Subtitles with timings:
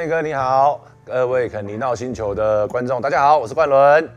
[0.00, 4.10] Kenny 哥你好，各位肯尼闹星球的观众，大家好，我是冠伦。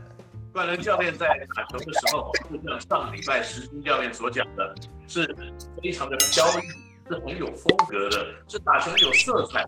[0.53, 4.73] 冠伦教练在打球的时候，就像上礼拜石钧教练所讲的，
[5.09, 5.35] 是
[5.81, 6.61] 非常的飘逸，
[7.09, 9.65] 是很有风格的，是打球有色彩。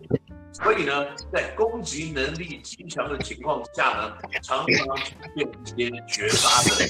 [0.52, 5.04] 所以呢，在攻击能力极强的情况下呢，常常出
[5.36, 6.86] 现一些绝杀的。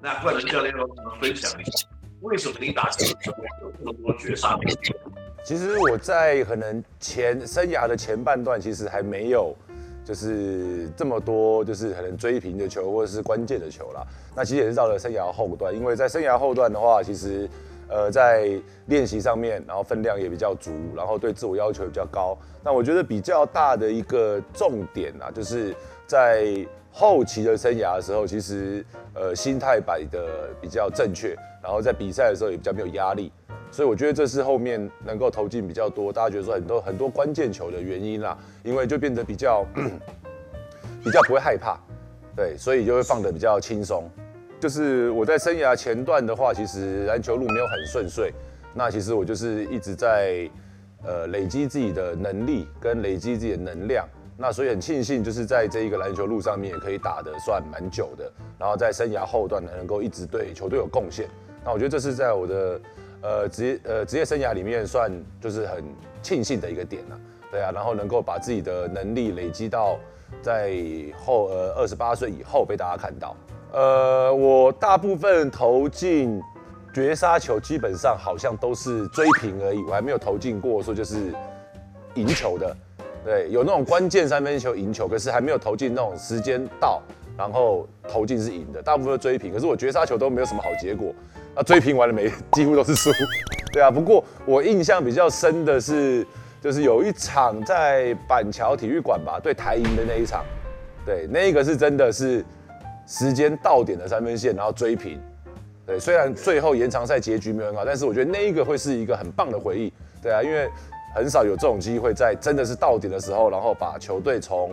[0.00, 1.86] 那冠伦教练要跟我们分享一下，
[2.22, 4.56] 为什么你打球的时候有这么多绝杀？
[5.44, 9.54] 其实我在可能前生涯的前半段，其实还没有
[10.04, 14.06] 就是这么多，就是可能追平的球或者是关键的球啦。
[14.34, 17.48] 那其实也是到了生涯后段，因为在生涯后段的话，其实。
[17.88, 18.48] 呃，在
[18.86, 22.34] 练习上面，然后分量也比较足，然后对自我要求也比较高。
[22.64, 28.82] 那我觉得比较大的一个重点啊，就是在后期的生涯的时候，其实
[29.14, 33.30] 呃心态摆的比较正确，然后在比赛的时候也比较没有压力。
[33.72, 39.66] 所以我觉得这是后面能够投进比较多，大家觉得说很多很多关键球的原因啦，因为就变得比较
[41.02, 41.76] 比较不会害怕，
[42.36, 44.08] 对，所以就会放得比较轻松。
[44.60, 48.32] 就是我在生涯前段的话，其实篮球路没有很顺遂。
[48.74, 50.48] 那其实我就是一直在
[51.04, 54.06] 呃累积自己的能力跟累积自己的能量。
[54.36, 58.30] 那所以很庆幸，就是在这一个篮球路上面也可以打得算蛮久的。
[58.58, 61.28] 然后在生涯后段呢，能够一直对球队有贡献。
[61.64, 62.80] 那我觉得这是在我的
[63.22, 65.82] 呃职呃职业生涯里面算就是很
[66.22, 67.18] 庆幸的一个点了。
[67.50, 69.98] 对啊，然后能够把自己的能力累积到
[70.40, 70.72] 在
[71.18, 73.36] 后呃二十八岁以后被大家看到。
[73.72, 76.40] 呃，我大部分投进
[76.94, 81.32] 绝杀球，基本上好像都是追平而已，我还没有投进过说就是
[82.14, 82.76] 赢球的。
[83.24, 87.00] 对，有那种关键三分球赢球，可是还没有投进那种时间到
[87.36, 89.52] 然后投进是赢的，大部分追平。
[89.52, 91.14] 可是我绝杀球都没有什么好结果，
[91.54, 93.10] 那追平完了没，几乎都是输。
[93.72, 96.26] 对啊，不过我印象比较深的是，
[96.60, 100.44] 就是有一场在板桥体育馆吧，对台银的那一场，
[101.04, 102.44] 对，那个是真的是。
[103.04, 105.20] 时间到点的三分线，然后追平，
[105.84, 109.92] 对，虽然最后延长赛结局没有很好，但是我觉得那一个会是一个很棒的回忆，
[110.22, 110.70] 对啊，因为
[111.12, 114.70] 很少有这种机会在真的是到点的时候，然后把球队从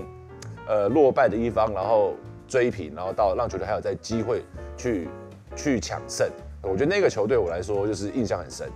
[0.67, 2.13] 呃落败的一方，然后
[2.47, 4.45] 追平，然后到让球队还有在机会
[4.77, 5.09] 去
[5.55, 6.29] 去抢胜，
[6.61, 8.69] 我觉得那个球对我来说就是印象很深。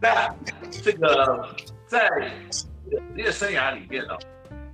[0.00, 0.34] 那
[0.70, 1.48] 这个
[1.86, 2.08] 在
[2.50, 2.66] 职
[3.16, 4.14] 业生涯里面呢？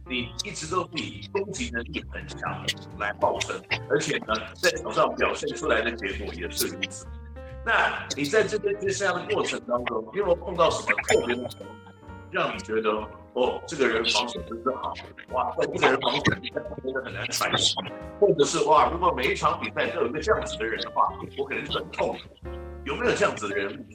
[0.09, 2.65] 你一直都是以攻击能力很强
[2.97, 7.09] 来报称，而且呢，在场上表现出来的结果也是如此。
[7.65, 11.59] 那你在这个接下来的过程当中，有没有碰到什么特别的球，
[12.31, 13.03] 让你觉得
[13.37, 14.95] 哦，这个人防守真的好，
[15.33, 17.75] 哇，这个人防守真的很难反击，
[18.19, 22.17] 或者是哇，如果每一场比赛都有一个这样子的人的话，我可能很痛。
[22.85, 23.87] 有没有这样子的人？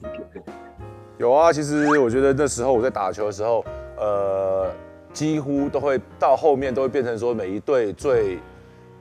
[1.18, 3.66] 有啊，其实我觉得那时候我在打球的时候，
[3.98, 4.72] 呃。
[5.14, 8.40] 几乎都会到后面都会变成说，每一队最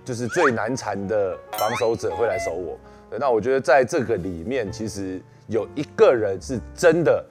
[0.05, 2.77] 就是最难缠的防守者会来守我。
[3.17, 7.25] 那我觉得在这个里面，其实有一个人是真的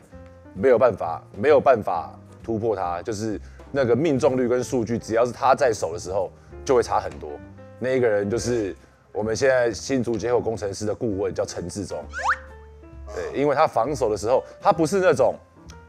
[0.53, 2.17] 没有办法没有办法
[2.49, 3.39] 突破他，就是
[3.71, 6.31] 那个命中率跟数据，只要是他在手的时候
[6.65, 7.29] 就会差很多。
[7.77, 8.75] 那一个人就是
[9.13, 12.03] 我们现在新竹结构工程师的顾问，叫陈志忠。
[13.13, 15.35] 对，因为他防守的时候，他不是那种。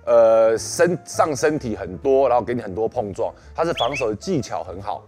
[0.06, 3.32] 呃，身上身体很多，然后给你很多碰撞。
[3.54, 5.04] 他是防守的技巧很好，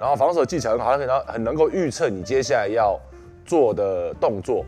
[0.00, 2.98] 然后防守技巧很好，他可能很能够预测你接下来要
[3.44, 4.64] 做的动作，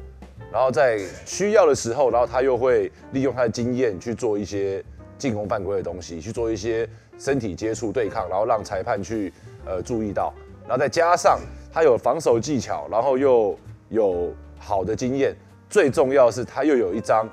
[0.53, 4.85] 然后在需要的时候，然后他又会利用他的经验去做一些
[5.23, 9.33] 进攻犯规的东西，去做一些身体接触对抗，然后让裁判去
[9.65, 10.35] 呃注意到，
[10.67, 11.39] 然后再加上
[11.73, 13.57] 他有防守技巧，然后又
[13.89, 15.33] 有好的经验，
[15.71, 17.25] 最重要是他又有一张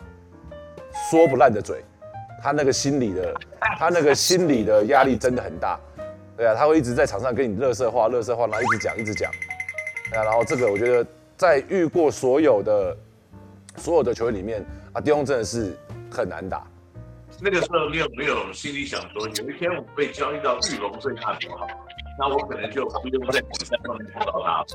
[1.09, 1.83] 说不烂的嘴。
[2.43, 3.33] 他那个心理的，
[3.79, 5.79] 他那个心理的压力真的很大，
[6.37, 9.31] 对啊，他会一直在场上跟你乐色话、乐色话，然后一直讲、一直讲，
[10.13, 11.03] 啊，然后这个我觉得
[11.35, 12.95] 在遇过所有的
[13.77, 15.75] 所有的球员里面，阿丁真的是
[16.11, 16.67] 很难打。
[17.41, 21.67] 那个时候你有没有心里想说，有一天我被交易到玉龙队那里好，
[22.19, 24.65] 那我可能就不用在比赛上面碰到他。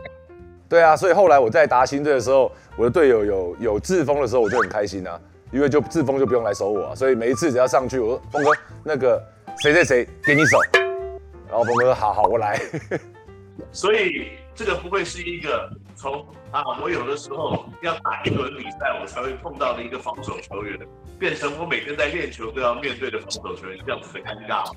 [0.69, 5.21] 对啊，所以后来我在达新队的时候，我的队友有有志峰的时候，我就很开心啊。
[5.53, 8.51] 因为就志峰就不用来守我，所以每一次只要上去，我说峰哥
[8.83, 9.23] 那个
[9.59, 10.59] 谁谁谁给你守，
[11.49, 12.59] 然后峰哥说好好我来。
[13.71, 20.77] 所以这个不会是一个从啊我有的时候要打一轮比赛我才会碰到的一个防守球员，
[21.19, 24.71] 变成我每天在练球都要面对的防守球员这样子的尴尬。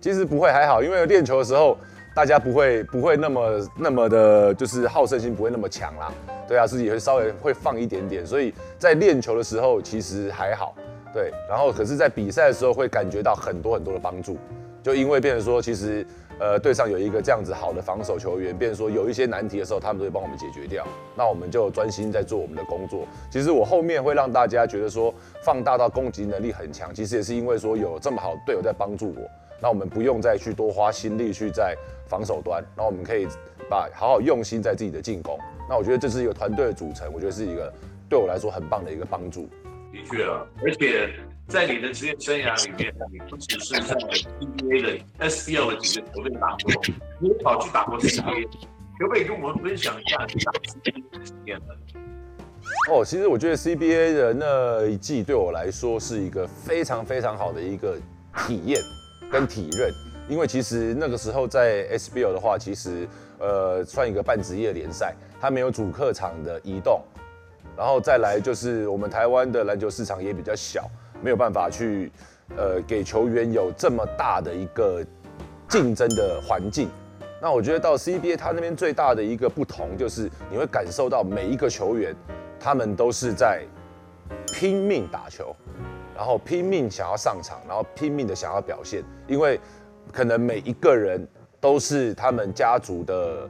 [0.00, 1.76] 其实不会还好，因为练球的时候。
[2.14, 6.12] 大家不会不会那么那么的，就是好胜心不会那么强啦，
[6.48, 10.74] 对啊，自己会稍微会放一点点，所以在练球的时候其实还好，
[11.14, 14.36] 对，然后可是在比赛的时候会感觉到很多很多的帮助，
[14.82, 16.06] 就因为变成说，其实
[16.38, 20.86] 呃队上有一个这样子好的防守球员，变成说有一些难题的时候，他们都会帮我们解决掉。
[21.16, 23.06] 那我们就专心在做我们的工作。
[23.30, 29.22] 其实我后面会让大家觉得说放大到攻击能力很强，其实也是因为说有这么好队友在帮助我。
[29.60, 31.74] 那我们不用再去多花心力去在
[32.06, 33.26] 防守端，那我们可以
[33.68, 35.36] 把好好用心在自己的进攻。
[35.68, 37.72] 那我觉得这是一个团队的组成，我觉得是一个
[38.08, 39.48] 对我来说很棒的一个帮助。
[39.92, 41.10] 的确啊，而且
[41.46, 46.82] 在你的职业生涯里面，你不只是在 CBA 的 SBL 的几个球队打过，
[47.20, 48.46] 你也跑去打过 CBA，
[48.98, 51.74] 可不可以跟我们分享一下你打 CBA 的经验呢？
[52.90, 57.98] 哦，其实我觉得 CBA 的那一季对我来说是一个非常非常好的一个
[58.46, 58.78] 体验
[59.32, 59.90] 跟体认，
[60.28, 63.08] 因为其实那个时候在 SBL 的话，其实
[63.38, 67.02] 呃算一个半职业联赛，它没有主客场的移动。
[67.78, 70.90] 然后再来就是我们台湾的篮球市场也比较小，
[71.22, 72.10] 没有办法去，
[72.56, 75.00] 呃，给球员有这么大的一个
[75.68, 76.90] 竞争的环境。
[77.40, 82.12] 那我觉得到 CBA 他那边最大的一个不同就是你会感受到每一个球员，
[82.58, 83.62] 他们都是在
[84.52, 85.54] 拼命打球，
[86.16, 89.60] 然后拼命想要上场，然后拼命的想要表现，因为
[90.12, 91.24] 可能每一个人
[91.60, 93.48] 都是他们家族的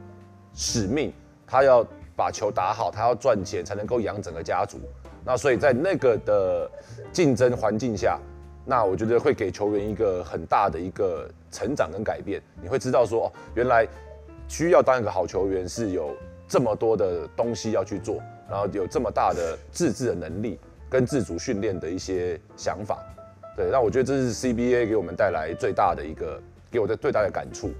[0.53, 1.11] 使命，
[1.47, 1.83] 他要。
[2.19, 4.77] 把球打好，他要赚钱才能够养整个家族。
[5.23, 6.69] 那所以在那个的
[7.13, 8.19] 竞争环境下，
[8.65, 12.41] 那我觉得会给球员一个很大的一个成长跟改变。
[12.61, 13.87] 你会知道说，哦，原来
[14.49, 16.13] 需要当一个好球员是有
[16.45, 22.99] 这么多的东西要去做，然后有这么大的自制的能力跟自主训练的一些想法。
[23.55, 26.37] 对，那我觉得这是 CBA 给我们带来最大的一个，
[26.69, 27.71] 给我的最大的感触。